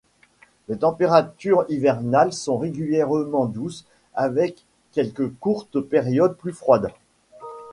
Les 0.67 0.79
températures 0.79 1.63
hivernales 1.69 2.33
sont 2.33 2.57
régulièrement 2.57 3.45
douces 3.45 3.85
avec 4.15 4.65
quelques 4.93 5.29
courtes 5.35 5.79
périodes 5.79 6.35
plus 6.37 6.53
froides. 6.53 6.89